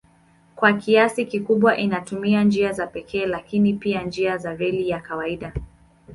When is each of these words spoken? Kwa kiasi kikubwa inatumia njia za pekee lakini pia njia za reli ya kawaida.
Kwa 0.55 0.73
kiasi 0.73 1.25
kikubwa 1.25 1.77
inatumia 1.77 2.43
njia 2.43 2.71
za 2.73 2.87
pekee 2.87 3.25
lakini 3.25 3.73
pia 3.73 4.01
njia 4.03 4.37
za 4.37 4.55
reli 4.55 4.89
ya 4.89 4.99
kawaida. 4.99 5.53